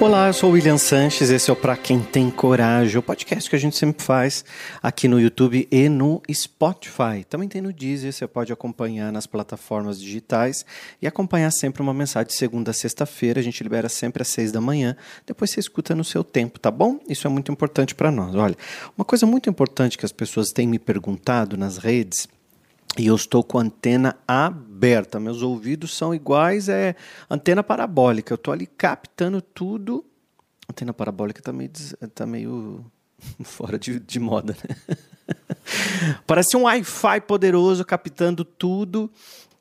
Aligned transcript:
Olá, 0.00 0.28
eu 0.28 0.32
sou 0.32 0.48
o 0.48 0.52
William 0.54 0.78
Sanches, 0.78 1.28
esse 1.28 1.50
é 1.50 1.52
o 1.52 1.56
Pra 1.56 1.76
Quem 1.76 2.00
Tem 2.00 2.30
Coragem, 2.30 2.96
o 2.96 3.02
podcast 3.02 3.50
que 3.50 3.54
a 3.54 3.58
gente 3.58 3.76
sempre 3.76 4.02
faz 4.02 4.42
aqui 4.82 5.06
no 5.06 5.20
YouTube 5.20 5.68
e 5.70 5.88
no 5.90 6.22
Spotify. 6.32 7.22
Também 7.28 7.46
tem 7.46 7.60
no 7.60 7.70
Deezer, 7.70 8.10
você 8.10 8.26
pode 8.26 8.50
acompanhar 8.50 9.12
nas 9.12 9.26
plataformas 9.26 10.00
digitais 10.00 10.64
e 11.02 11.06
acompanhar 11.06 11.50
sempre 11.50 11.82
uma 11.82 11.92
mensagem 11.92 12.28
de 12.28 12.34
segunda 12.34 12.70
a 12.70 12.74
sexta-feira, 12.74 13.40
a 13.40 13.42
gente 13.42 13.62
libera 13.62 13.90
sempre 13.90 14.22
às 14.22 14.28
seis 14.28 14.50
da 14.50 14.58
manhã, 14.58 14.96
depois 15.26 15.50
você 15.50 15.60
escuta 15.60 15.94
no 15.94 16.02
seu 16.02 16.24
tempo, 16.24 16.58
tá 16.58 16.70
bom? 16.70 16.98
Isso 17.06 17.26
é 17.26 17.30
muito 17.30 17.52
importante 17.52 17.94
para 17.94 18.10
nós. 18.10 18.34
Olha, 18.34 18.56
uma 18.96 19.04
coisa 19.04 19.26
muito 19.26 19.50
importante 19.50 19.98
que 19.98 20.06
as 20.06 20.12
pessoas 20.12 20.48
têm 20.48 20.66
me 20.66 20.78
perguntado 20.78 21.58
nas 21.58 21.76
redes 21.76 22.26
e 22.98 23.06
eu 23.06 23.14
estou 23.14 23.42
com 23.44 23.58
a 23.58 23.62
antena 23.62 24.16
aberta. 24.26 25.20
Meus 25.20 25.42
ouvidos 25.42 25.94
são 25.94 26.14
iguais, 26.14 26.68
é 26.68 26.94
antena 27.30 27.62
parabólica. 27.62 28.32
Eu 28.32 28.36
estou 28.36 28.52
ali 28.52 28.66
captando 28.66 29.40
tudo. 29.40 30.04
Antena 30.68 30.92
parabólica 30.92 31.40
está 31.40 31.52
meio, 31.52 31.70
tá 32.14 32.26
meio 32.26 32.84
fora 33.42 33.78
de, 33.78 34.00
de 34.00 34.18
moda, 34.18 34.56
né? 34.68 34.96
Parece 36.26 36.56
um 36.56 36.62
Wi-Fi 36.62 37.20
poderoso 37.22 37.84
captando 37.84 38.44
tudo 38.44 39.10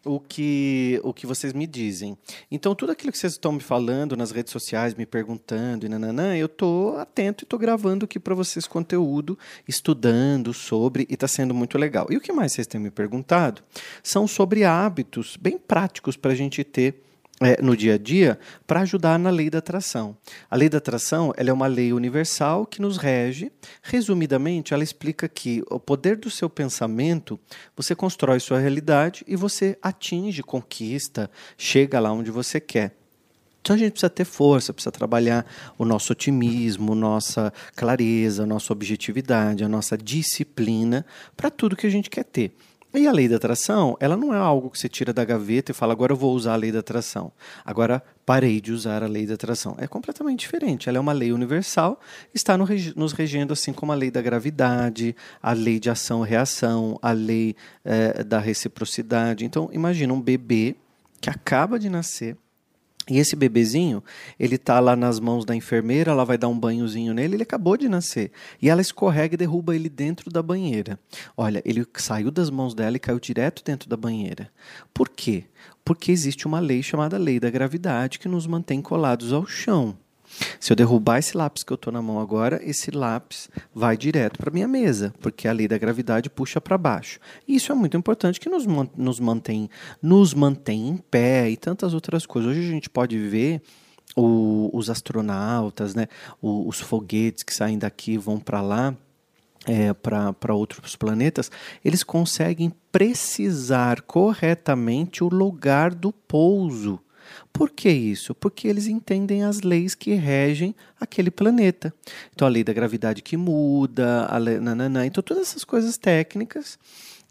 o 0.06 0.20
que, 0.20 1.00
o 1.04 1.14
que 1.14 1.26
vocês 1.26 1.54
me 1.54 1.68
dizem. 1.68 2.18
Então, 2.50 2.74
tudo 2.74 2.92
aquilo 2.92 3.12
que 3.12 3.18
vocês 3.18 3.34
estão 3.34 3.52
me 3.52 3.60
falando 3.60 4.16
nas 4.16 4.32
redes 4.32 4.52
sociais, 4.52 4.94
me 4.96 5.06
perguntando 5.06 5.86
e 5.86 5.90
nananã, 5.90 6.36
eu 6.38 6.46
estou 6.46 6.98
atento 6.98 7.44
e 7.44 7.46
estou 7.46 7.60
gravando 7.60 8.06
aqui 8.06 8.20
para 8.20 8.34
vocês 8.34 8.66
conteúdo, 8.66 9.38
estudando 9.68 10.54
sobre, 10.54 11.06
e 11.10 11.14
está 11.14 11.28
sendo 11.28 11.54
muito 11.54 11.78
legal. 11.78 12.08
E 12.10 12.18
o 12.18 12.22
que 12.22 12.32
mais 12.32 12.54
vocês 12.54 12.68
têm 12.68 12.80
me 12.80 12.92
perguntado 12.92 13.62
são 14.02 14.28
sobre 14.28 14.64
hábitos 14.64 15.38
bem 15.38 15.58
práticos 15.58 16.16
para 16.16 16.32
a 16.32 16.36
gente 16.36 16.64
ter 16.64 17.09
é, 17.40 17.62
no 17.62 17.76
dia 17.76 17.96
a 17.96 17.98
dia 17.98 18.40
para 18.68 18.82
ajudar 18.82 19.18
na 19.18 19.30
lei 19.30 19.50
da 19.50 19.60
atração. 19.60 20.16
A 20.50 20.56
lei 20.56 20.70
da 20.70 20.78
atração 20.78 21.34
ela 21.38 21.50
é 21.50 21.54
uma 21.54 21.68
lei 21.68 21.94
universal 21.94 22.66
que 22.66 22.82
nos 22.82 22.98
rege. 22.98 23.52
Resumidamente, 23.82 24.74
ela 24.74 24.84
explica 24.84 25.28
que 25.28 25.64
o 25.70 25.80
poder 25.80 26.18
do 26.18 26.30
seu 26.30 26.50
pensamento, 26.50 27.40
você 27.76 27.96
constrói 27.96 28.40
sua 28.40 28.60
realidade 28.60 29.24
e 29.28 29.36
você 29.36 29.78
atinge, 29.82 30.44
conquista, 30.44 31.30
chega 31.58 32.00
lá 32.00 32.12
onde 32.12 32.32
você 32.32 32.60
quer. 32.60 32.96
Então 33.62 33.76
a 33.76 33.80
gente 33.80 33.92
precisa 33.92 34.10
ter 34.10 34.26
força, 34.26 34.74
precisa 34.74 34.92
trabalhar 34.92 35.46
o 35.78 35.86
nosso 35.86 36.14
otimismo, 36.14 36.96
nossa 36.96 37.54
clareza, 37.76 38.46
nossa 38.46 38.74
objetividade, 38.74 39.64
a 39.64 39.70
nossa 39.70 39.98
disciplina 39.98 41.06
para 41.36 41.50
tudo 41.50 41.76
que 41.76 41.86
a 41.86 41.90
gente 41.90 42.10
quer 42.10 42.24
ter. 42.24 42.56
E 42.92 43.08
a 43.08 43.12
lei 43.12 43.28
da 43.28 43.36
atração, 43.36 43.96
ela 44.00 44.18
não 44.18 44.34
é 44.34 44.38
algo 44.38 44.68
que 44.70 44.80
você 44.80 44.90
tira 44.90 45.14
da 45.14 45.24
gaveta 45.24 45.72
e 45.72 45.76
fala, 45.76 45.94
agora 45.94 46.12
eu 46.12 46.18
vou 46.18 46.34
usar 46.34 46.54
a 46.54 46.56
lei 46.56 46.72
da 46.72 46.80
atração. 46.80 47.32
Agora 47.64 48.04
parei 48.26 48.60
de 48.60 48.72
usar 48.72 49.04
a 49.04 49.08
lei 49.08 49.28
da 49.28 49.36
atração. 49.36 49.76
É 49.78 49.86
completamente 49.86 50.40
diferente. 50.40 50.90
Ela 50.90 50.98
é 50.98 51.02
uma 51.02 51.14
lei 51.14 51.32
universal, 51.32 52.00
está 52.34 52.58
nos 52.58 53.14
regendo 53.14 53.54
assim 53.54 53.74
como 53.74 53.92
a 53.92 53.96
lei 53.96 54.10
da 54.10 54.24
gravidade, 54.24 55.16
a 55.42 55.54
lei 55.54 55.80
de 55.80 55.88
ação-reação, 55.90 56.98
a 57.00 57.12
lei 57.12 57.56
é, 57.86 58.24
da 58.24 58.40
reciprocidade. 58.40 59.46
Então, 59.46 59.70
imagina 59.72 60.12
um 60.12 60.22
bebê 60.22 60.76
que 61.22 61.30
acaba 61.30 61.78
de 61.78 61.90
nascer, 61.90 62.36
e 63.08 63.18
esse 63.18 63.36
bebezinho, 63.36 64.04
ele 64.40 64.58
tá 64.58 64.80
lá 64.80 64.96
nas 64.96 65.20
mãos 65.20 65.44
da 65.44 65.56
enfermeira, 65.56 66.12
ela 66.12 66.24
vai 66.24 66.38
dar 66.38 66.48
um 66.48 66.60
banhozinho 66.60 67.14
nele, 67.14 67.36
ele 67.36 67.44
acabou 67.44 67.76
de 67.76 67.90
nascer. 67.90 68.32
E 68.62 68.70
ela 68.70 68.82
escorrega 68.82 69.34
e 69.34 69.38
derruba 69.38 69.76
ele 69.76 69.90
dentro 69.90 70.30
da 70.30 70.44
banheira. 70.44 71.00
Olha, 71.36 71.62
ele 71.66 71.86
saiu 71.96 72.30
das 72.30 72.52
mãos 72.52 72.76
dela 72.76 72.98
e 72.98 73.00
caiu 73.00 73.20
direto 73.20 73.64
dentro 73.64 73.90
da 73.90 73.98
banheira. 73.98 74.52
Por 74.94 75.10
quê? 75.10 75.46
Porque 75.84 76.12
existe 76.12 76.46
uma 76.46 76.60
lei 76.60 76.84
chamada 76.84 77.18
lei 77.18 77.40
da 77.40 77.50
gravidade 77.50 78.20
que 78.20 78.28
nos 78.28 78.46
mantém 78.46 78.80
colados 78.80 79.34
ao 79.34 79.46
chão. 79.46 79.98
Se 80.60 80.72
eu 80.72 80.76
derrubar 80.76 81.20
esse 81.20 81.36
lápis 81.36 81.64
que 81.64 81.72
eu 81.72 81.76
estou 81.76 81.92
na 81.92 82.02
mão 82.02 82.20
agora, 82.20 82.60
esse 82.64 82.92
lápis 82.92 83.50
vai 83.74 83.98
direto 83.98 84.38
para 84.38 84.52
minha 84.52 84.68
mesa, 84.68 85.14
porque 85.20 85.48
a 85.48 85.52
lei 85.52 85.68
da 85.68 85.78
gravidade 85.78 86.30
puxa 86.30 86.62
para 86.62 86.78
baixo. 86.78 87.20
E 87.48 87.56
isso 87.56 87.72
é 87.72 87.76
muito 87.76 87.98
importante 87.98 88.40
que 88.40 88.50
nos, 88.50 88.66
nos, 88.96 89.20
mantém, 89.20 89.70
nos 90.02 90.34
mantém 90.34 90.90
em 90.90 90.98
pé 90.98 91.50
e 91.50 91.58
tantas 91.58 91.94
outras 91.94 92.26
coisas. 92.26 92.52
Hoje 92.52 92.68
a 92.68 92.72
gente 92.72 92.90
pode 92.90 93.18
ver 93.18 93.62
o, 94.16 94.70
os 94.74 94.90
astronautas, 94.90 95.94
né, 95.96 96.08
o, 96.42 96.68
os 96.68 96.80
foguetes 96.80 97.44
que 97.44 97.54
saem 97.54 97.78
daqui 97.78 98.18
vão 98.18 98.40
para 98.40 98.62
lá. 98.62 98.96
É, 99.68 99.94
para 99.94 100.56
outros 100.56 100.96
planetas, 100.96 101.52
eles 101.84 102.02
conseguem 102.02 102.72
precisar 102.94 104.02
corretamente 104.02 105.22
o 105.22 105.28
lugar 105.28 105.94
do 105.94 106.14
pouso. 106.14 106.98
Por 107.52 107.70
que 107.70 107.90
isso? 107.90 108.34
Porque 108.36 108.68
eles 108.68 108.88
entendem 108.88 109.44
as 109.44 109.62
leis 109.62 109.96
que 109.96 110.14
regem 110.14 110.76
aquele 111.00 111.32
planeta. 111.32 111.94
Então, 112.34 112.48
a 112.48 112.52
lei 112.52 112.64
da 112.64 112.74
gravidade 112.74 113.22
que 113.22 113.38
muda, 113.38 114.26
a 114.26 114.38
lei, 114.38 114.60
nananã, 114.60 115.06
então 115.06 115.24
todas 115.24 115.50
essas 115.50 115.64
coisas 115.64 115.98
técnicas 115.98 116.78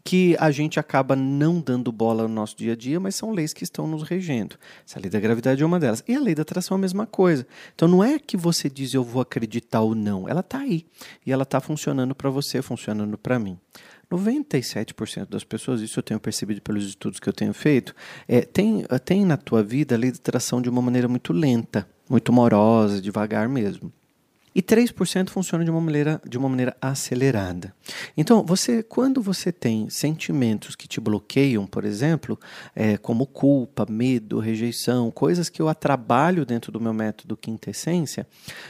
que 0.03 0.35
a 0.39 0.49
gente 0.49 0.79
acaba 0.79 1.15
não 1.15 1.59
dando 1.59 1.91
bola 1.91 2.27
no 2.27 2.33
nosso 2.33 2.55
dia 2.55 2.73
a 2.73 2.75
dia, 2.75 2.99
mas 2.99 3.15
são 3.15 3.31
leis 3.31 3.53
que 3.53 3.63
estão 3.63 3.85
nos 3.85 4.03
regendo. 4.03 4.55
Essa 4.87 4.99
lei 4.99 5.09
da 5.09 5.19
gravidade 5.19 5.61
é 5.61 5.65
uma 5.65 5.79
delas. 5.79 6.03
E 6.07 6.15
a 6.15 6.19
lei 6.19 6.33
da 6.33 6.41
atração 6.41 6.75
é 6.75 6.77
a 6.77 6.81
mesma 6.81 7.05
coisa. 7.05 7.45
Então 7.75 7.87
não 7.87 8.03
é 8.03 8.17
que 8.17 8.37
você 8.37 8.69
diz 8.69 8.93
eu 8.93 9.03
vou 9.03 9.21
acreditar 9.21 9.81
ou 9.81 9.93
não. 9.93 10.27
Ela 10.27 10.39
está 10.39 10.59
aí. 10.59 10.85
E 11.25 11.31
ela 11.31 11.43
está 11.43 11.59
funcionando 11.59 12.15
para 12.15 12.29
você, 12.29 12.61
funcionando 12.61 13.17
para 13.17 13.37
mim. 13.37 13.57
97% 14.11 15.29
das 15.29 15.43
pessoas, 15.43 15.81
isso 15.81 15.99
eu 15.99 16.03
tenho 16.03 16.19
percebido 16.19 16.61
pelos 16.61 16.85
estudos 16.85 17.19
que 17.19 17.29
eu 17.29 17.33
tenho 17.33 17.53
feito, 17.53 17.93
é, 18.27 18.41
tem, 18.41 18.83
tem 19.05 19.25
na 19.25 19.37
tua 19.37 19.61
vida 19.61 19.95
a 19.95 19.97
lei 19.97 20.11
de 20.11 20.17
atração 20.17 20.61
de 20.61 20.69
uma 20.69 20.81
maneira 20.81 21.07
muito 21.07 21.31
lenta, 21.31 21.87
muito 22.09 22.33
morosa, 22.33 23.01
devagar 23.01 23.47
mesmo. 23.47 23.93
E 24.53 24.61
3% 24.61 25.29
funciona 25.29 25.63
de 25.63 25.71
uma 25.71 25.81
maneira, 25.81 26.21
de 26.27 26.37
uma 26.37 26.49
maneira 26.49 26.75
acelerada. 26.81 27.73
Então, 28.17 28.43
você, 28.43 28.81
quando 28.81 29.21
você 29.21 29.51
tem 29.51 29.89
sentimentos 29.89 30.75
que 30.75 30.87
te 30.87 30.99
bloqueiam, 30.99 31.65
por 31.67 31.85
exemplo, 31.85 32.39
é, 32.75 32.97
como 32.97 33.25
culpa, 33.25 33.85
medo, 33.89 34.39
rejeição, 34.39 35.11
coisas 35.11 35.49
que 35.49 35.61
eu 35.61 35.69
atrabalho 35.69 36.45
dentro 36.45 36.71
do 36.71 36.79
meu 36.79 36.93
método 36.93 37.37
quinta 37.37 37.69
essência, 37.69 38.27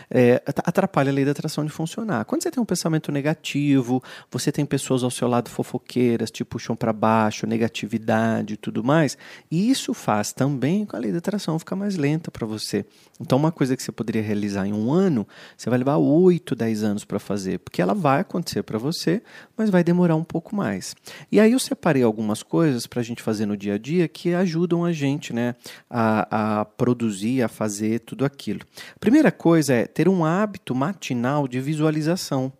é, 0.09 0.41
atrapalha 0.45 1.11
a 1.11 1.13
lei 1.13 1.25
da 1.25 1.31
atração 1.31 1.65
de 1.65 1.71
funcionar. 1.71 2.25
Quando 2.25 2.43
você 2.43 2.51
tem 2.51 2.61
um 2.61 2.65
pensamento 2.65 3.11
negativo, 3.11 4.03
você 4.29 4.51
tem 4.51 4.65
pessoas 4.65 5.03
ao 5.03 5.11
seu 5.11 5.27
lado 5.27 5.49
fofoqueiras, 5.49 6.29
te 6.29 6.43
puxam 6.43 6.75
para 6.75 6.91
baixo, 6.91 7.47
negatividade 7.47 8.53
e 8.53 8.57
tudo 8.57 8.83
mais, 8.83 9.17
e 9.49 9.69
isso 9.69 9.93
faz 9.93 10.33
também 10.33 10.85
com 10.85 10.95
a 10.95 10.99
lei 10.99 11.11
da 11.11 11.19
atração 11.19 11.57
ficar 11.57 11.75
mais 11.75 11.95
lenta 11.95 12.29
para 12.29 12.45
você. 12.45 12.85
Então, 13.19 13.37
uma 13.37 13.51
coisa 13.51 13.75
que 13.75 13.83
você 13.83 13.91
poderia 13.91 14.21
realizar 14.21 14.65
em 14.65 14.73
um 14.73 14.91
ano, 14.91 15.27
você 15.57 15.68
vai 15.69 15.79
levar 15.79 15.97
8, 15.97 16.55
10 16.55 16.83
anos 16.83 17.05
para 17.05 17.19
fazer, 17.19 17.59
porque 17.59 17.81
ela 17.81 17.93
vai 17.93 18.21
acontecer 18.21 18.63
para 18.63 18.77
você, 18.77 19.21
mas 19.55 19.69
vai 19.69 19.83
demorar 19.83 20.15
um 20.15 20.23
pouco 20.23 20.55
mais. 20.55 20.95
E 21.31 21.39
aí 21.39 21.51
eu 21.51 21.59
separei 21.59 22.03
algumas 22.03 22.43
coisas 22.43 22.87
para 22.87 22.99
a 22.99 23.03
gente 23.03 23.21
fazer 23.21 23.45
no 23.45 23.57
dia 23.57 23.75
a 23.75 23.77
dia 23.77 24.07
que 24.07 24.33
ajudam 24.33 24.85
a 24.85 24.91
gente 24.91 25.33
né, 25.33 25.55
a, 25.89 26.61
a 26.61 26.65
produzir, 26.65 27.41
a 27.41 27.47
fazer 27.47 27.99
tudo 27.99 28.25
aquilo. 28.25 28.61
Primeira 28.99 29.31
coisa 29.31 29.73
é 29.73 29.85
ter 29.85 30.07
um 30.07 30.25
hábito 30.25 30.73
matinal 30.75 31.47
de 31.47 31.59
visualização. 31.59 32.51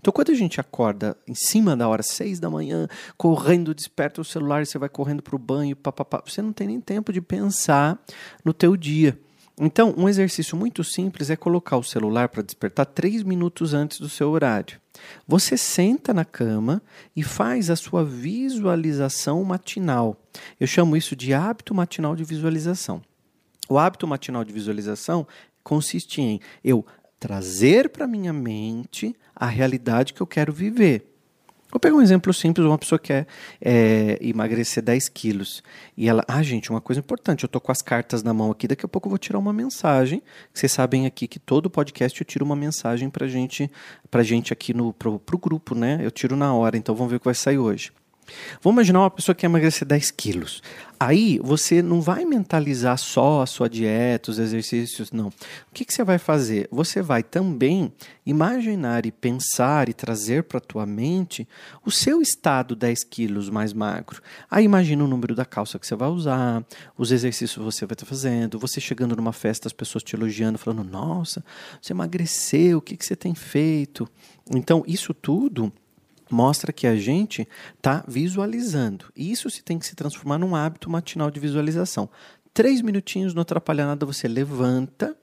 Então, 0.00 0.12
quando 0.12 0.30
a 0.30 0.34
gente 0.34 0.60
acorda 0.60 1.16
em 1.26 1.34
cima 1.34 1.76
da 1.76 1.88
hora, 1.88 2.02
seis 2.02 2.38
da 2.38 2.50
manhã, 2.50 2.86
correndo, 3.16 3.74
desperta 3.74 4.20
o 4.20 4.24
celular, 4.24 4.64
você 4.64 4.78
vai 4.78 4.88
correndo 4.88 5.22
para 5.22 5.36
o 5.36 5.38
banho, 5.38 5.76
papapá, 5.76 6.22
você 6.24 6.42
não 6.42 6.52
tem 6.52 6.68
nem 6.68 6.80
tempo 6.80 7.12
de 7.12 7.20
pensar 7.20 7.98
no 8.44 8.52
teu 8.52 8.76
dia. 8.76 9.18
Então, 9.58 9.94
um 9.96 10.08
exercício 10.08 10.56
muito 10.56 10.82
simples 10.82 11.30
é 11.30 11.36
colocar 11.36 11.76
o 11.76 11.84
celular 11.84 12.28
para 12.28 12.42
despertar 12.42 12.86
três 12.86 13.22
minutos 13.22 13.72
antes 13.72 14.00
do 14.00 14.08
seu 14.08 14.30
horário. 14.30 14.80
Você 15.28 15.56
senta 15.56 16.12
na 16.12 16.24
cama 16.24 16.82
e 17.14 17.22
faz 17.22 17.70
a 17.70 17.76
sua 17.76 18.04
visualização 18.04 19.44
matinal. 19.44 20.16
Eu 20.58 20.66
chamo 20.66 20.96
isso 20.96 21.14
de 21.14 21.32
hábito 21.32 21.72
matinal 21.72 22.16
de 22.16 22.24
visualização. 22.24 23.00
O 23.68 23.78
hábito 23.78 24.06
matinal 24.06 24.44
de 24.44 24.52
visualização 24.52 25.26
consiste 25.62 26.20
em 26.20 26.40
eu 26.62 26.84
trazer 27.18 27.88
para 27.90 28.08
minha 28.08 28.32
mente 28.32 29.14
a 29.34 29.46
realidade 29.46 30.12
que 30.12 30.20
eu 30.20 30.26
quero 30.26 30.52
viver. 30.52 31.13
Vou 31.74 31.80
pegar 31.80 31.96
um 31.96 32.00
exemplo 32.00 32.32
simples, 32.32 32.64
uma 32.64 32.78
pessoa 32.78 33.00
quer 33.00 33.26
é, 33.60 34.16
emagrecer 34.20 34.80
10 34.80 35.08
quilos. 35.08 35.60
E 35.96 36.08
ela, 36.08 36.24
ah, 36.28 36.40
gente, 36.40 36.70
uma 36.70 36.80
coisa 36.80 37.00
importante, 37.00 37.42
eu 37.42 37.48
tô 37.48 37.60
com 37.60 37.72
as 37.72 37.82
cartas 37.82 38.22
na 38.22 38.32
mão 38.32 38.52
aqui, 38.52 38.68
daqui 38.68 38.86
a 38.86 38.88
pouco 38.88 39.08
eu 39.08 39.10
vou 39.10 39.18
tirar 39.18 39.40
uma 39.40 39.52
mensagem. 39.52 40.22
Vocês 40.52 40.70
sabem 40.70 41.04
aqui 41.04 41.26
que 41.26 41.40
todo 41.40 41.68
podcast 41.68 42.20
eu 42.20 42.24
tiro 42.24 42.44
uma 42.44 42.54
mensagem 42.54 43.10
pra 43.10 43.26
gente, 43.26 43.68
pra 44.08 44.22
gente 44.22 44.52
aqui 44.52 44.72
no 44.72 44.92
pro, 44.92 45.18
pro 45.18 45.36
grupo, 45.36 45.74
né? 45.74 45.98
Eu 46.00 46.12
tiro 46.12 46.36
na 46.36 46.54
hora, 46.54 46.76
então 46.76 46.94
vamos 46.94 47.10
ver 47.10 47.16
o 47.16 47.18
que 47.18 47.24
vai 47.24 47.34
sair 47.34 47.58
hoje. 47.58 47.90
Vamos 48.62 48.76
imaginar 48.76 49.00
uma 49.00 49.10
pessoa 49.10 49.34
que 49.34 49.40
quer 49.40 49.46
emagrecer 49.46 49.86
10 49.86 50.10
quilos. 50.10 50.62
Aí 50.98 51.38
você 51.42 51.82
não 51.82 52.00
vai 52.00 52.24
mentalizar 52.24 52.96
só 52.96 53.42
a 53.42 53.46
sua 53.46 53.68
dieta, 53.68 54.30
os 54.30 54.38
exercícios, 54.38 55.10
não. 55.10 55.28
O 55.28 55.32
que, 55.74 55.84
que 55.84 55.92
você 55.92 56.04
vai 56.04 56.18
fazer? 56.18 56.68
Você 56.70 57.02
vai 57.02 57.22
também 57.22 57.92
imaginar 58.24 59.04
e 59.04 59.12
pensar 59.12 59.88
e 59.88 59.92
trazer 59.92 60.44
para 60.44 60.58
a 60.58 60.60
tua 60.60 60.86
mente 60.86 61.46
o 61.84 61.90
seu 61.90 62.22
estado 62.22 62.76
10 62.76 63.04
quilos 63.04 63.50
mais 63.50 63.72
magro. 63.72 64.22
Aí 64.50 64.64
imagina 64.64 65.04
o 65.04 65.08
número 65.08 65.34
da 65.34 65.44
calça 65.44 65.78
que 65.78 65.86
você 65.86 65.96
vai 65.96 66.08
usar, 66.08 66.64
os 66.96 67.10
exercícios 67.10 67.58
que 67.58 67.62
você 67.62 67.84
vai 67.84 67.94
estar 67.94 68.06
fazendo, 68.06 68.58
você 68.58 68.80
chegando 68.80 69.16
numa 69.16 69.32
festa, 69.32 69.68
as 69.68 69.72
pessoas 69.72 70.04
te 70.04 70.14
elogiando, 70.14 70.58
falando, 70.58 70.84
nossa, 70.84 71.44
você 71.82 71.92
emagreceu, 71.92 72.78
o 72.78 72.82
que, 72.82 72.96
que 72.96 73.04
você 73.04 73.16
tem 73.16 73.34
feito? 73.34 74.08
Então, 74.50 74.82
isso 74.86 75.12
tudo 75.12 75.72
mostra 76.34 76.72
que 76.72 76.86
a 76.86 76.96
gente 76.96 77.48
está 77.76 78.04
visualizando. 78.06 79.06
E 79.16 79.30
isso 79.30 79.48
se 79.48 79.62
tem 79.62 79.78
que 79.78 79.86
se 79.86 79.94
transformar 79.94 80.38
num 80.38 80.54
hábito 80.54 80.90
matinal 80.90 81.30
de 81.30 81.38
visualização. 81.38 82.10
Três 82.52 82.82
minutinhos, 82.82 83.32
não 83.32 83.42
atrapalha 83.42 83.86
nada, 83.86 84.04
você 84.04 84.28
levanta 84.28 85.16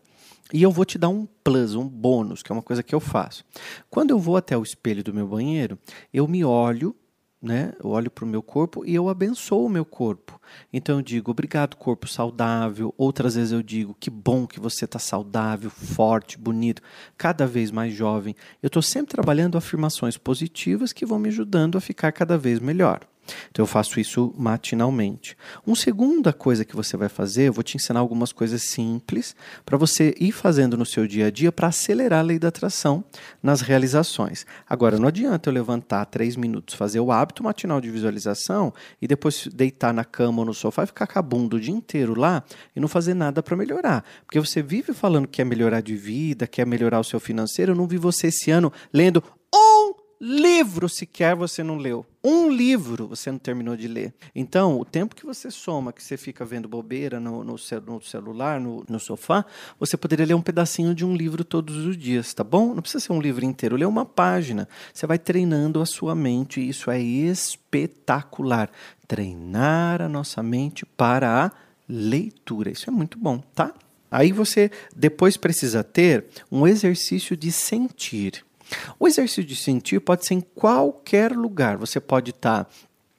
e 0.53 0.63
eu 0.63 0.71
vou 0.71 0.83
te 0.83 0.97
dar 0.97 1.09
um 1.09 1.27
plus, 1.43 1.75
um 1.75 1.87
bônus, 1.87 2.41
que 2.41 2.51
é 2.51 2.55
uma 2.55 2.61
coisa 2.61 2.83
que 2.83 2.93
eu 2.93 2.99
faço. 2.99 3.45
Quando 3.89 4.11
eu 4.11 4.19
vou 4.19 4.35
até 4.35 4.57
o 4.57 4.63
espelho 4.63 5.03
do 5.03 5.13
meu 5.13 5.27
banheiro, 5.27 5.77
eu 6.13 6.27
me 6.27 6.43
olho 6.43 6.95
né? 7.41 7.73
Eu 7.83 7.89
olho 7.89 8.11
para 8.11 8.23
o 8.23 8.27
meu 8.27 8.43
corpo 8.43 8.85
e 8.85 8.93
eu 8.93 9.09
abençoo 9.09 9.65
o 9.65 9.69
meu 9.69 9.83
corpo. 9.83 10.39
Então 10.71 10.97
eu 10.97 11.01
digo, 11.01 11.31
obrigado, 11.31 11.75
corpo 11.75 12.07
saudável. 12.07 12.93
Outras 12.97 13.35
vezes 13.35 13.51
eu 13.51 13.63
digo, 13.63 13.95
que 13.99 14.09
bom 14.09 14.45
que 14.45 14.59
você 14.59 14.85
está 14.85 14.99
saudável, 14.99 15.69
forte, 15.69 16.38
bonito, 16.38 16.81
cada 17.17 17.47
vez 17.47 17.71
mais 17.71 17.93
jovem. 17.93 18.35
Eu 18.61 18.67
estou 18.67 18.81
sempre 18.81 19.11
trabalhando 19.11 19.57
afirmações 19.57 20.17
positivas 20.17 20.93
que 20.93 21.05
vão 21.05 21.17
me 21.17 21.29
ajudando 21.29 21.77
a 21.77 21.81
ficar 21.81 22.11
cada 22.11 22.38
vez 22.38 22.59
melhor. 22.59 23.10
Então 23.50 23.63
eu 23.63 23.68
faço 23.68 24.00
isso 24.00 24.33
matinalmente. 24.38 25.38
Uma 25.65 25.75
segunda 25.75 26.33
coisa 26.33 26.65
que 26.65 26.75
você 26.75 26.97
vai 26.97 27.09
fazer, 27.09 27.44
eu 27.44 27.53
vou 27.53 27.63
te 27.63 27.77
ensinar 27.77 28.00
algumas 28.00 28.31
coisas 28.31 28.63
simples 28.63 29.35
para 29.65 29.77
você 29.77 30.15
ir 30.19 30.31
fazendo 30.31 30.77
no 30.77 30.85
seu 30.85 31.07
dia 31.07 31.27
a 31.27 31.31
dia 31.31 31.51
para 31.51 31.68
acelerar 31.68 32.19
a 32.19 32.23
lei 32.23 32.39
da 32.39 32.47
atração 32.47 33.03
nas 33.41 33.62
realizações. 33.62 34.45
Agora, 34.68 34.97
não 34.97 35.07
adianta 35.07 35.50
eu 35.50 35.53
levantar 35.53 36.06
três 36.06 36.35
minutos, 36.35 36.75
fazer 36.75 37.00
o 37.00 37.12
hábito 37.12 37.44
matinal 37.44 37.79
de 37.79 37.89
visualização 37.89 38.73
e 39.01 39.07
depois 39.07 39.47
deitar 39.53 39.94
na 39.94 40.03
cama 40.03 40.39
ou 40.39 40.45
no 40.45 40.53
sofá 40.53 40.83
e 40.83 40.88
ficar 40.88 41.07
cabundo 41.07 41.57
o 41.57 41.59
dia 41.59 41.73
inteiro 41.73 42.18
lá 42.18 42.44
e 42.75 42.79
não 42.79 42.88
fazer 42.88 43.13
nada 43.13 43.44
para 43.44 43.56
melhorar. 43.56 44.03
Porque 44.25 44.39
você 44.39 44.62
vive 44.62 44.94
falando 44.94 45.27
que 45.27 45.38
quer 45.38 45.45
melhorar 45.45 45.81
de 45.81 45.95
vida, 45.95 46.47
quer 46.47 46.65
melhorar 46.65 47.00
o 47.00 47.03
seu 47.03 47.19
financeiro. 47.19 47.71
Eu 47.71 47.75
não 47.75 47.88
vi 47.88 47.97
você 47.97 48.27
esse 48.27 48.51
ano 48.51 48.71
lendo 48.94 49.23
livro 50.23 50.88
sequer 50.88 51.35
você 51.35 51.63
não 51.63 51.77
leu. 51.77 52.06
Um 52.23 52.47
livro 52.47 53.07
você 53.07 53.31
não 53.31 53.39
terminou 53.39 53.75
de 53.75 53.88
ler. 53.88 54.13
Então, 54.35 54.79
o 54.79 54.85
tempo 54.85 55.15
que 55.15 55.25
você 55.25 55.50
soma, 55.50 55.91
que 55.91 56.03
você 56.03 56.15
fica 56.15 56.45
vendo 56.45 56.68
bobeira 56.68 57.19
no, 57.19 57.44
no, 57.44 57.56
no 57.56 58.01
celular, 58.03 58.62
no, 58.62 58.85
no, 58.88 59.00
sofá, 59.00 59.44
você 59.79 59.97
poderia 59.97 60.27
ler 60.27 60.35
um 60.35 60.41
pedacinho 60.41 60.94
de 60.94 61.03
um 61.03 61.15
livro 61.15 61.44
todos 61.44 61.75
os 61.75 61.97
dias, 61.97 62.31
tá 62.35 62.44
bom? 62.44 62.75
Não 62.75 62.83
precisa 62.83 63.03
ser 63.03 63.13
um 63.13 63.19
livro 63.19 63.44
inteiro, 63.44 63.75
lê 63.75 63.85
uma 63.85 64.06
página. 64.06 64.69
Você 64.94 65.07
vai 65.07 65.18
treinando 65.18 65.81
a 65.81 65.88
sua 65.88 66.13
mente 66.13 66.62
e 66.62 66.69
isso 66.69 66.91
é 66.91 67.01
espetacular. 67.01 68.69
Treinar 69.07 70.03
a 70.03 70.07
nossa 70.07 70.44
mente 70.44 70.85
para 70.85 71.45
a 71.45 71.51
leitura. 71.89 72.69
Isso 72.69 72.88
é 72.88 72.94
muito 72.94 73.18
bom, 73.18 73.39
tá? 73.56 73.73
Aí 74.12 74.31
você 74.31 74.69
depois 74.95 75.35
precisa 75.35 75.83
ter 75.83 76.25
um 76.51 76.68
exercício 76.68 77.35
de 77.35 77.51
sentir. 77.51 78.45
O 79.00 79.07
exercício 79.07 79.44
de 79.44 79.56
sentir 79.56 80.00
pode 80.00 80.25
ser 80.25 80.35
em 80.35 80.41
qualquer 80.41 81.31
lugar. 81.31 81.77
Você 81.77 82.00
pode 82.00 82.31
estar 82.31 82.65
tá 82.65 82.71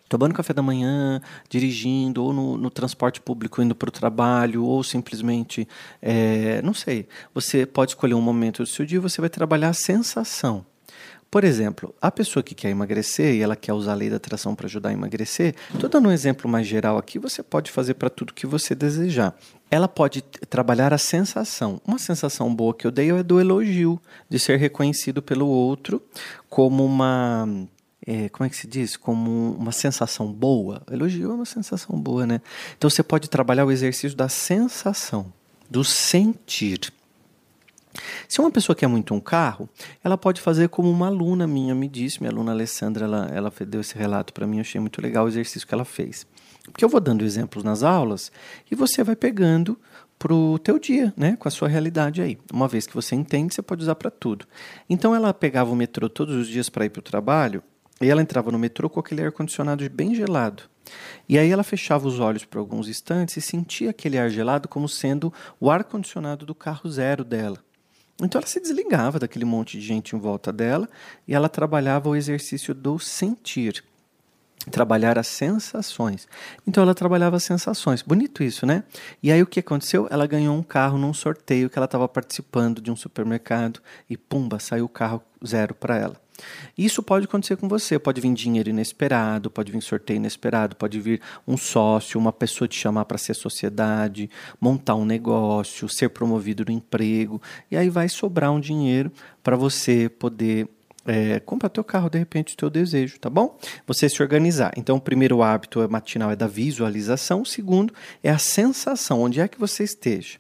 tomando 0.08 0.34
café 0.34 0.52
da 0.52 0.62
manhã, 0.62 1.20
dirigindo, 1.48 2.22
ou 2.22 2.32
no, 2.32 2.56
no 2.58 2.70
transporte 2.70 3.20
público 3.20 3.62
indo 3.62 3.74
para 3.74 3.88
o 3.88 3.92
trabalho, 3.92 4.64
ou 4.64 4.82
simplesmente, 4.82 5.66
é, 6.02 6.60
não 6.62 6.74
sei. 6.74 7.08
Você 7.32 7.64
pode 7.64 7.92
escolher 7.92 8.14
um 8.14 8.20
momento 8.20 8.62
do 8.62 8.66
seu 8.66 8.84
dia 8.84 8.96
e 8.96 9.00
você 9.00 9.20
vai 9.20 9.30
trabalhar 9.30 9.70
a 9.70 9.74
sensação. 9.74 10.66
Por 11.32 11.44
exemplo, 11.44 11.94
a 11.98 12.10
pessoa 12.10 12.42
que 12.42 12.54
quer 12.54 12.68
emagrecer 12.68 13.34
e 13.34 13.40
ela 13.40 13.56
quer 13.56 13.72
usar 13.72 13.92
a 13.92 13.94
lei 13.94 14.10
da 14.10 14.16
atração 14.16 14.54
para 14.54 14.66
ajudar 14.66 14.90
a 14.90 14.92
emagrecer, 14.92 15.54
estou 15.72 15.88
dando 15.88 16.10
um 16.10 16.12
exemplo 16.12 16.46
mais 16.46 16.66
geral 16.66 16.98
aqui, 16.98 17.18
você 17.18 17.42
pode 17.42 17.70
fazer 17.70 17.94
para 17.94 18.10
tudo 18.10 18.34
que 18.34 18.46
você 18.46 18.74
desejar. 18.74 19.34
Ela 19.70 19.88
pode 19.88 20.20
trabalhar 20.20 20.92
a 20.92 20.98
sensação. 20.98 21.80
Uma 21.86 21.98
sensação 21.98 22.54
boa 22.54 22.74
que 22.74 22.86
eu 22.86 22.90
dei 22.90 23.10
é 23.10 23.22
do 23.22 23.40
elogio, 23.40 23.98
de 24.28 24.38
ser 24.38 24.58
reconhecido 24.58 25.22
pelo 25.22 25.46
outro 25.48 26.02
como 26.50 26.84
uma 26.84 27.48
é, 28.06 28.28
como 28.28 28.46
é 28.46 28.50
que 28.50 28.56
se 28.56 28.66
diz? 28.66 28.98
Como 28.98 29.54
uma 29.54 29.72
sensação 29.72 30.30
boa. 30.30 30.82
Elogio 30.90 31.30
é 31.30 31.34
uma 31.34 31.46
sensação 31.46 31.98
boa, 31.98 32.26
né? 32.26 32.42
Então 32.76 32.90
você 32.90 33.02
pode 33.02 33.30
trabalhar 33.30 33.64
o 33.64 33.72
exercício 33.72 34.14
da 34.14 34.28
sensação, 34.28 35.32
do 35.70 35.82
sentir. 35.82 36.92
Se 38.28 38.40
uma 38.40 38.50
pessoa 38.50 38.74
quer 38.74 38.86
muito 38.86 39.14
um 39.14 39.20
carro, 39.20 39.68
ela 40.02 40.16
pode 40.16 40.40
fazer 40.40 40.68
como 40.68 40.90
uma 40.90 41.08
aluna 41.08 41.46
minha 41.46 41.74
me 41.74 41.88
disse, 41.88 42.20
minha 42.20 42.32
aluna 42.32 42.52
Alessandra, 42.52 43.04
ela, 43.04 43.30
ela 43.32 43.52
deu 43.66 43.80
esse 43.80 43.96
relato 43.96 44.32
para 44.32 44.46
mim, 44.46 44.56
eu 44.56 44.62
achei 44.62 44.80
muito 44.80 45.00
legal 45.00 45.24
o 45.24 45.28
exercício 45.28 45.66
que 45.66 45.74
ela 45.74 45.84
fez. 45.84 46.26
Porque 46.64 46.84
eu 46.84 46.88
vou 46.88 47.00
dando 47.00 47.24
exemplos 47.24 47.64
nas 47.64 47.82
aulas 47.82 48.30
e 48.70 48.74
você 48.74 49.02
vai 49.02 49.16
pegando 49.16 49.78
para 50.18 50.32
o 50.32 50.58
teu 50.58 50.78
dia, 50.78 51.12
né, 51.16 51.36
com 51.36 51.48
a 51.48 51.50
sua 51.50 51.66
realidade 51.66 52.22
aí. 52.22 52.38
Uma 52.52 52.68
vez 52.68 52.86
que 52.86 52.94
você 52.94 53.16
entende, 53.16 53.54
você 53.54 53.60
pode 53.60 53.82
usar 53.82 53.96
para 53.96 54.10
tudo. 54.10 54.46
Então 54.88 55.14
ela 55.14 55.34
pegava 55.34 55.72
o 55.72 55.76
metrô 55.76 56.08
todos 56.08 56.36
os 56.36 56.46
dias 56.46 56.68
para 56.68 56.84
ir 56.84 56.90
para 56.90 57.00
o 57.00 57.02
trabalho 57.02 57.62
e 58.00 58.08
ela 58.08 58.22
entrava 58.22 58.52
no 58.52 58.58
metrô 58.58 58.88
com 58.88 59.00
aquele 59.00 59.22
ar-condicionado 59.22 59.88
bem 59.90 60.14
gelado. 60.14 60.64
E 61.28 61.38
aí 61.38 61.50
ela 61.50 61.62
fechava 61.62 62.06
os 62.06 62.20
olhos 62.20 62.44
por 62.44 62.58
alguns 62.58 62.88
instantes 62.88 63.36
e 63.36 63.40
sentia 63.40 63.90
aquele 63.90 64.18
ar 64.18 64.30
gelado 64.30 64.68
como 64.68 64.88
sendo 64.88 65.32
o 65.58 65.70
ar-condicionado 65.70 66.46
do 66.46 66.54
carro 66.54 66.88
zero 66.88 67.24
dela. 67.24 67.58
Então 68.20 68.38
ela 68.38 68.46
se 68.46 68.60
desligava 68.60 69.18
daquele 69.18 69.44
monte 69.44 69.78
de 69.78 69.84
gente 69.86 70.14
em 70.14 70.18
volta 70.18 70.52
dela 70.52 70.88
e 71.26 71.34
ela 71.34 71.48
trabalhava 71.48 72.08
o 72.08 72.16
exercício 72.16 72.74
do 72.74 72.98
sentir. 72.98 73.84
Trabalhar 74.70 75.18
as 75.18 75.26
sensações. 75.26 76.28
Então 76.64 76.84
ela 76.84 76.94
trabalhava 76.94 77.36
as 77.36 77.42
sensações. 77.42 78.00
Bonito 78.00 78.44
isso, 78.44 78.64
né? 78.64 78.84
E 79.20 79.32
aí 79.32 79.42
o 79.42 79.46
que 79.46 79.58
aconteceu? 79.58 80.06
Ela 80.08 80.24
ganhou 80.24 80.56
um 80.56 80.62
carro 80.62 80.96
num 80.96 81.12
sorteio 81.12 81.68
que 81.68 81.76
ela 81.76 81.86
estava 81.86 82.06
participando 82.06 82.80
de 82.80 82.88
um 82.88 82.94
supermercado 82.94 83.80
e 84.08 84.16
pumba, 84.16 84.60
saiu 84.60 84.84
o 84.84 84.88
carro 84.88 85.20
zero 85.44 85.74
para 85.74 85.96
ela. 85.96 86.22
Isso 86.76 87.02
pode 87.02 87.26
acontecer 87.26 87.56
com 87.56 87.68
você. 87.68 87.98
Pode 87.98 88.20
vir 88.20 88.32
dinheiro 88.34 88.70
inesperado, 88.70 89.50
pode 89.50 89.72
vir 89.72 89.80
sorteio 89.80 90.16
inesperado, 90.16 90.76
pode 90.76 91.00
vir 91.00 91.20
um 91.46 91.56
sócio, 91.56 92.18
uma 92.18 92.32
pessoa 92.32 92.68
te 92.68 92.78
chamar 92.78 93.04
para 93.04 93.18
ser 93.18 93.34
sociedade, 93.34 94.30
montar 94.60 94.94
um 94.94 95.04
negócio, 95.04 95.88
ser 95.88 96.10
promovido 96.10 96.64
no 96.64 96.72
emprego. 96.72 97.40
E 97.70 97.76
aí 97.76 97.90
vai 97.90 98.08
sobrar 98.08 98.52
um 98.52 98.60
dinheiro 98.60 99.10
para 99.42 99.56
você 99.56 100.08
poder 100.08 100.68
é, 101.06 101.40
comprar 101.40 101.68
teu 101.68 101.84
carro, 101.84 102.08
de 102.08 102.18
repente, 102.18 102.54
o 102.54 102.56
teu 102.56 102.70
desejo, 102.70 103.18
tá 103.18 103.28
bom? 103.28 103.58
Você 103.86 104.08
se 104.08 104.22
organizar. 104.22 104.72
Então, 104.76 104.96
o 104.96 105.00
primeiro 105.00 105.42
hábito 105.42 105.86
matinal 105.90 106.30
é 106.30 106.36
da 106.36 106.46
visualização, 106.46 107.42
o 107.42 107.46
segundo 107.46 107.92
é 108.22 108.30
a 108.30 108.38
sensação, 108.38 109.20
onde 109.22 109.40
é 109.40 109.48
que 109.48 109.58
você 109.58 109.84
esteja. 109.84 110.38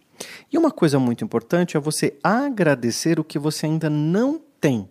E 0.52 0.58
uma 0.58 0.70
coisa 0.70 0.98
muito 0.98 1.24
importante 1.24 1.76
é 1.76 1.80
você 1.80 2.16
agradecer 2.22 3.18
o 3.18 3.24
que 3.24 3.38
você 3.38 3.66
ainda 3.66 3.90
não 3.90 4.40
tem. 4.60 4.88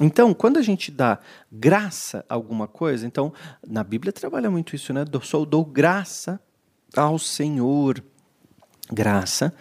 Então, 0.00 0.32
quando 0.32 0.58
a 0.58 0.62
gente 0.62 0.90
dá 0.90 1.18
graça 1.52 2.24
a 2.28 2.34
alguma 2.34 2.66
coisa, 2.66 3.06
então, 3.06 3.32
na 3.66 3.84
Bíblia 3.84 4.12
trabalha 4.12 4.50
muito 4.50 4.74
isso, 4.74 4.92
né? 4.92 5.04
Eu 5.12 5.20
sou 5.20 5.44
dou 5.44 5.64
graça 5.64 6.40
ao 6.96 7.18
Senhor. 7.18 8.02
Graça 8.90 9.54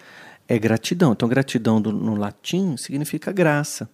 é 0.48 0.58
gratidão. 0.58 1.12
Então, 1.12 1.27
gratidão 1.27 1.81
do, 1.81 1.91
no 1.91 2.15
latim 2.15 2.77
significa 2.77 3.31
graça. 3.31 3.89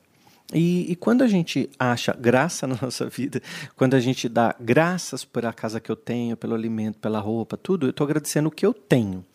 E, 0.54 0.92
e, 0.92 0.96
quando 0.96 1.24
a 1.24 1.28
gente 1.28 1.70
acha 1.80 2.14
graça 2.14 2.68
na 2.68 2.78
nossa 2.80 3.10
vida, 3.10 3.42
quando 3.76 3.96
a 3.96 4.00
gente 4.00 4.30
dá 4.30 4.56
graças 4.60 5.26
por 5.26 5.46
a 5.46 5.52
casa 5.52 5.80
que 5.80 5.92
eu 5.92 5.96
tenho, 5.96 6.38
pelo 6.38 6.54
alimento, 6.54 7.00
pela 7.00 7.20
roupa, 7.20 7.58
tudo, 7.58 7.88
eu 7.88 7.90
estou 7.90 8.06
agradecendo 8.06 8.50
o 8.50 8.52
que 8.52 8.66
eu 8.66 8.74
tenho. 8.74 9.26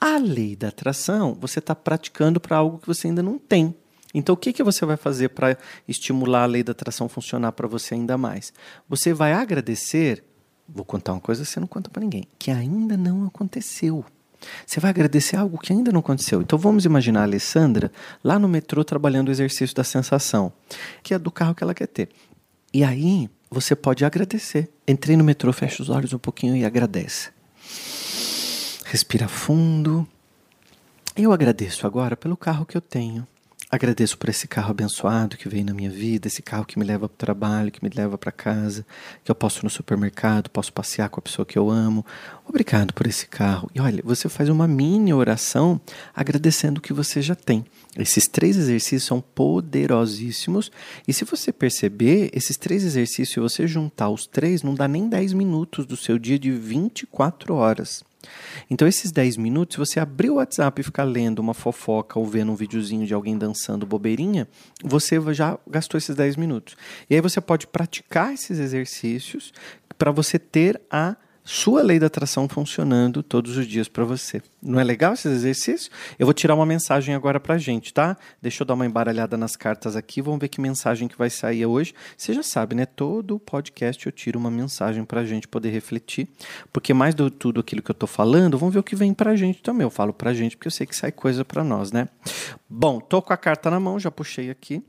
A 0.00 0.16
lei 0.16 0.54
da 0.54 0.68
atração, 0.68 1.36
você 1.38 1.58
está 1.58 1.74
praticando 1.74 2.40
para 2.40 2.56
algo 2.56 2.78
que 2.78 2.86
você 2.86 3.08
ainda 3.08 3.22
não 3.22 3.38
tem. 3.38 3.74
Então, 4.12 4.34
o 4.34 4.36
que, 4.36 4.52
que 4.52 4.62
você 4.62 4.84
vai 4.84 4.96
fazer 4.96 5.28
para 5.28 5.56
estimular 5.86 6.42
a 6.42 6.46
lei 6.46 6.62
da 6.62 6.72
atração 6.72 7.08
funcionar 7.08 7.52
para 7.52 7.68
você 7.68 7.94
ainda 7.94 8.18
mais? 8.18 8.52
Você 8.88 9.12
vai 9.14 9.32
agradecer, 9.32 10.24
vou 10.68 10.84
contar 10.84 11.12
uma 11.12 11.20
coisa 11.20 11.44
que 11.44 11.48
você 11.48 11.60
não 11.60 11.66
conta 11.66 11.88
para 11.90 12.02
ninguém, 12.02 12.26
que 12.38 12.50
ainda 12.50 12.96
não 12.96 13.26
aconteceu. 13.26 14.04
Você 14.66 14.80
vai 14.80 14.90
agradecer 14.90 15.36
algo 15.36 15.58
que 15.58 15.72
ainda 15.72 15.92
não 15.92 16.00
aconteceu. 16.00 16.40
Então 16.40 16.58
vamos 16.58 16.84
imaginar 16.84 17.20
a 17.20 17.24
Alessandra 17.24 17.92
lá 18.24 18.38
no 18.38 18.48
metrô 18.48 18.82
trabalhando 18.82 19.28
o 19.28 19.30
exercício 19.30 19.76
da 19.76 19.84
sensação, 19.84 20.52
que 21.02 21.14
é 21.14 21.18
do 21.18 21.30
carro 21.30 21.54
que 21.54 21.62
ela 21.62 21.74
quer 21.74 21.86
ter. 21.86 22.08
E 22.72 22.82
aí 22.82 23.28
você 23.50 23.76
pode 23.76 24.04
agradecer. 24.04 24.70
Entrei 24.86 25.16
no 25.16 25.24
metrô, 25.24 25.52
fecha 25.52 25.82
os 25.82 25.88
olhos 25.88 26.12
um 26.12 26.18
pouquinho 26.18 26.56
e 26.56 26.64
agradece. 26.64 27.30
Respira 28.84 29.28
fundo. 29.28 30.06
Eu 31.16 31.32
agradeço 31.32 31.86
agora 31.86 32.16
pelo 32.16 32.36
carro 32.36 32.64
que 32.64 32.76
eu 32.76 32.80
tenho. 32.80 33.26
Agradeço 33.72 34.18
por 34.18 34.28
esse 34.28 34.48
carro 34.48 34.72
abençoado 34.72 35.36
que 35.36 35.48
veio 35.48 35.64
na 35.64 35.72
minha 35.72 35.88
vida, 35.88 36.26
esse 36.26 36.42
carro 36.42 36.64
que 36.64 36.76
me 36.76 36.84
leva 36.84 37.08
para 37.08 37.14
o 37.14 37.18
trabalho, 37.18 37.70
que 37.70 37.84
me 37.84 37.88
leva 37.88 38.18
para 38.18 38.32
casa, 38.32 38.84
que 39.22 39.30
eu 39.30 39.34
posso 39.34 39.60
ir 39.60 39.62
no 39.64 39.70
supermercado, 39.70 40.50
posso 40.50 40.72
passear 40.72 41.08
com 41.08 41.20
a 41.20 41.22
pessoa 41.22 41.46
que 41.46 41.56
eu 41.56 41.70
amo. 41.70 42.04
Obrigado 42.44 42.92
por 42.92 43.06
esse 43.06 43.28
carro. 43.28 43.70
E 43.72 43.80
olha, 43.80 44.02
você 44.04 44.28
faz 44.28 44.48
uma 44.48 44.66
mini 44.66 45.14
oração 45.14 45.80
agradecendo 46.12 46.80
o 46.80 46.82
que 46.82 46.92
você 46.92 47.22
já 47.22 47.36
tem. 47.36 47.64
Esses 47.96 48.26
três 48.26 48.56
exercícios 48.56 49.04
são 49.04 49.20
poderosíssimos. 49.20 50.72
E 51.06 51.12
se 51.12 51.24
você 51.24 51.52
perceber, 51.52 52.28
esses 52.32 52.56
três 52.56 52.82
exercícios, 52.82 53.30
se 53.30 53.38
você 53.38 53.68
juntar 53.68 54.08
os 54.08 54.26
três, 54.26 54.64
não 54.64 54.74
dá 54.74 54.88
nem 54.88 55.08
10 55.08 55.32
minutos 55.32 55.86
do 55.86 55.96
seu 55.96 56.18
dia 56.18 56.40
de 56.40 56.50
24 56.50 57.54
horas. 57.54 58.02
Então, 58.70 58.86
esses 58.86 59.10
10 59.10 59.36
minutos, 59.36 59.76
você 59.76 59.98
abrir 59.98 60.30
o 60.30 60.34
WhatsApp 60.34 60.80
e 60.80 60.84
ficar 60.84 61.04
lendo 61.04 61.38
uma 61.38 61.54
fofoca 61.54 62.18
ou 62.18 62.26
vendo 62.26 62.52
um 62.52 62.54
videozinho 62.54 63.06
de 63.06 63.14
alguém 63.14 63.36
dançando 63.36 63.86
bobeirinha, 63.86 64.48
você 64.82 65.20
já 65.32 65.58
gastou 65.68 65.98
esses 65.98 66.14
10 66.14 66.36
minutos. 66.36 66.76
E 67.08 67.14
aí 67.14 67.20
você 67.20 67.40
pode 67.40 67.66
praticar 67.66 68.32
esses 68.32 68.58
exercícios 68.58 69.52
para 69.98 70.10
você 70.10 70.38
ter 70.38 70.80
a 70.90 71.16
sua 71.44 71.82
lei 71.82 71.98
da 71.98 72.06
atração 72.06 72.48
funcionando 72.48 73.22
todos 73.22 73.56
os 73.56 73.66
dias 73.66 73.88
para 73.88 74.04
você. 74.04 74.42
Não 74.62 74.78
é 74.78 74.84
legal 74.84 75.14
esse 75.14 75.28
exercício? 75.28 75.90
Eu 76.18 76.26
vou 76.26 76.34
tirar 76.34 76.54
uma 76.54 76.66
mensagem 76.66 77.14
agora 77.14 77.40
para 77.40 77.54
a 77.54 77.58
gente, 77.58 77.92
tá? 77.92 78.16
Deixa 78.40 78.62
eu 78.62 78.66
dar 78.66 78.74
uma 78.74 78.86
embaralhada 78.86 79.36
nas 79.36 79.56
cartas 79.56 79.96
aqui, 79.96 80.20
vamos 80.20 80.40
ver 80.40 80.48
que 80.48 80.60
mensagem 80.60 81.08
que 81.08 81.16
vai 81.16 81.30
sair 81.30 81.66
hoje. 81.66 81.94
Você 82.16 82.32
já 82.32 82.42
sabe, 82.42 82.74
né? 82.74 82.86
Todo 82.86 83.38
podcast 83.38 84.06
eu 84.06 84.12
tiro 84.12 84.38
uma 84.38 84.50
mensagem 84.50 85.04
para 85.04 85.20
a 85.20 85.24
gente 85.24 85.48
poder 85.48 85.70
refletir, 85.70 86.28
porque 86.72 86.92
mais 86.92 87.14
do 87.14 87.30
tudo 87.30 87.60
aquilo 87.60 87.82
que 87.82 87.90
eu 87.90 87.94
estou 87.94 88.08
falando, 88.08 88.58
vamos 88.58 88.74
ver 88.74 88.80
o 88.80 88.84
que 88.84 88.94
vem 88.94 89.14
para 89.14 89.30
a 89.30 89.36
gente 89.36 89.62
também. 89.62 89.84
Eu 89.84 89.90
falo 89.90 90.12
para 90.12 90.30
a 90.30 90.34
gente 90.34 90.56
porque 90.56 90.68
eu 90.68 90.72
sei 90.72 90.86
que 90.86 90.94
sai 90.94 91.10
coisa 91.10 91.44
para 91.44 91.64
nós, 91.64 91.90
né? 91.90 92.08
Bom, 92.68 93.00
tô 93.00 93.20
com 93.22 93.32
a 93.32 93.36
carta 93.36 93.70
na 93.70 93.80
mão, 93.80 93.98
já 93.98 94.10
puxei 94.10 94.50
aqui. 94.50 94.82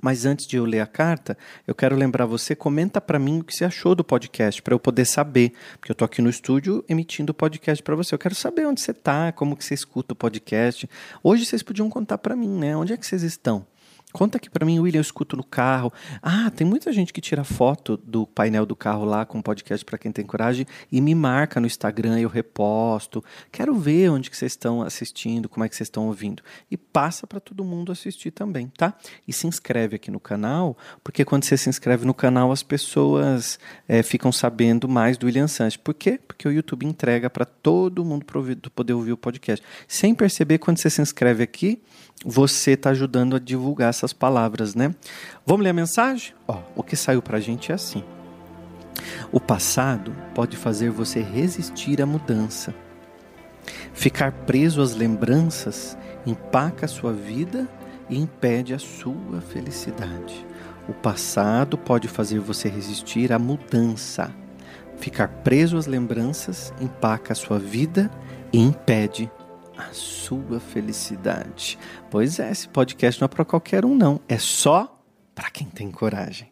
Mas 0.00 0.24
antes 0.24 0.46
de 0.46 0.56
eu 0.56 0.64
ler 0.64 0.80
a 0.80 0.86
carta, 0.86 1.36
eu 1.66 1.74
quero 1.74 1.96
lembrar 1.96 2.26
você, 2.26 2.54
comenta 2.54 3.00
para 3.00 3.18
mim 3.18 3.40
o 3.40 3.44
que 3.44 3.54
você 3.54 3.64
achou 3.64 3.94
do 3.94 4.04
podcast, 4.04 4.62
para 4.62 4.74
eu 4.74 4.78
poder 4.78 5.04
saber, 5.04 5.52
porque 5.78 5.90
eu 5.90 5.94
tô 5.94 6.04
aqui 6.04 6.22
no 6.22 6.30
estúdio 6.30 6.84
emitindo 6.88 7.32
o 7.32 7.34
podcast 7.34 7.82
para 7.82 7.94
você. 7.94 8.14
Eu 8.14 8.18
quero 8.18 8.34
saber 8.34 8.66
onde 8.66 8.80
você 8.80 8.92
tá, 8.92 9.32
como 9.32 9.56
que 9.56 9.64
você 9.64 9.74
escuta 9.74 10.12
o 10.12 10.16
podcast. 10.16 10.88
Hoje 11.22 11.44
vocês 11.44 11.62
podiam 11.62 11.90
contar 11.90 12.18
para 12.18 12.36
mim, 12.36 12.48
né? 12.48 12.76
Onde 12.76 12.92
é 12.92 12.96
que 12.96 13.06
vocês 13.06 13.22
estão? 13.22 13.66
Conta 14.12 14.38
aqui 14.38 14.50
para 14.50 14.66
mim, 14.66 14.78
William, 14.78 14.98
eu 14.98 15.02
escuto 15.02 15.36
no 15.36 15.44
carro. 15.44 15.92
Ah, 16.20 16.50
tem 16.50 16.66
muita 16.66 16.92
gente 16.92 17.12
que 17.12 17.20
tira 17.20 17.44
foto 17.44 17.96
do 17.96 18.26
painel 18.26 18.66
do 18.66 18.74
carro 18.74 19.04
lá 19.04 19.24
com 19.24 19.40
podcast 19.40 19.84
para 19.84 19.98
quem 19.98 20.10
tem 20.10 20.26
coragem 20.26 20.66
e 20.90 21.00
me 21.00 21.14
marca 21.14 21.60
no 21.60 21.66
Instagram, 21.66 22.18
eu 22.18 22.28
reposto. 22.28 23.22
Quero 23.52 23.74
ver 23.76 24.10
onde 24.10 24.28
que 24.28 24.36
vocês 24.36 24.52
estão 24.52 24.82
assistindo, 24.82 25.48
como 25.48 25.64
é 25.64 25.68
que 25.68 25.76
vocês 25.76 25.86
estão 25.86 26.06
ouvindo. 26.06 26.42
E 26.70 26.76
passa 26.76 27.26
para 27.26 27.38
todo 27.38 27.64
mundo 27.64 27.92
assistir 27.92 28.32
também, 28.32 28.68
tá? 28.76 28.94
E 29.28 29.32
se 29.32 29.46
inscreve 29.46 29.96
aqui 29.96 30.10
no 30.10 30.20
canal, 30.20 30.76
porque 31.04 31.24
quando 31.24 31.44
você 31.44 31.56
se 31.56 31.68
inscreve 31.68 32.04
no 32.04 32.14
canal, 32.14 32.50
as 32.50 32.62
pessoas 32.62 33.58
é, 33.86 34.02
ficam 34.02 34.32
sabendo 34.32 34.88
mais 34.88 35.16
do 35.16 35.26
William 35.26 35.46
Sanches. 35.46 35.76
Por 35.76 35.94
quê? 35.94 36.18
Porque 36.26 36.48
o 36.48 36.52
YouTube 36.52 36.84
entrega 36.84 37.30
para 37.30 37.44
todo 37.44 38.04
mundo 38.04 38.26
poder 38.74 38.92
ouvir 38.92 39.12
o 39.12 39.16
podcast. 39.16 39.64
Sem 39.86 40.14
perceber, 40.14 40.58
quando 40.58 40.78
você 40.78 40.90
se 40.90 41.00
inscreve 41.00 41.42
aqui, 41.44 41.80
você 42.24 42.72
está 42.72 42.90
ajudando 42.90 43.36
a 43.36 43.38
divulgar 43.38 43.94
essas 44.00 44.12
palavras, 44.14 44.74
né? 44.74 44.94
Vamos 45.46 45.62
ler 45.62 45.70
a 45.70 45.74
mensagem? 45.74 46.32
Ó, 46.48 46.58
o 46.74 46.82
que 46.82 46.96
saiu 46.96 47.20
para 47.20 47.36
a 47.36 47.40
gente 47.40 47.70
é 47.70 47.74
assim. 47.74 48.02
O 49.30 49.38
passado 49.38 50.14
pode 50.34 50.56
fazer 50.56 50.90
você 50.90 51.20
resistir 51.20 52.00
à 52.00 52.06
mudança. 52.06 52.74
Ficar 53.92 54.32
preso 54.32 54.80
às 54.80 54.94
lembranças 54.94 55.96
empaca 56.26 56.86
a 56.86 56.88
sua 56.88 57.12
vida 57.12 57.68
e 58.08 58.18
impede 58.18 58.72
a 58.72 58.78
sua 58.78 59.40
felicidade. 59.40 60.46
O 60.88 60.94
passado 60.94 61.76
pode 61.76 62.08
fazer 62.08 62.40
você 62.40 62.68
resistir 62.68 63.32
à 63.32 63.38
mudança. 63.38 64.34
Ficar 64.96 65.28
preso 65.28 65.76
às 65.76 65.86
lembranças 65.86 66.72
empaca 66.80 67.32
a 67.32 67.36
sua 67.36 67.58
vida 67.58 68.10
e 68.52 68.58
impede 68.58 69.30
a 69.88 69.92
sua 69.92 70.60
felicidade. 70.60 71.78
Pois 72.10 72.38
é, 72.38 72.50
esse 72.50 72.68
podcast 72.68 73.20
não 73.20 73.26
é 73.26 73.28
para 73.28 73.44
qualquer 73.44 73.84
um, 73.84 73.94
não. 73.94 74.20
É 74.28 74.38
só 74.38 75.00
para 75.34 75.50
quem 75.50 75.66
tem 75.68 75.90
coragem. 75.90 76.49